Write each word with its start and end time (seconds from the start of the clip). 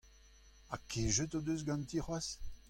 Ha 0.69 0.77
kejet 0.89 1.37
o 1.37 1.39
deus 1.45 1.65
ganti 1.69 1.99
c'hoazh? 2.01 2.33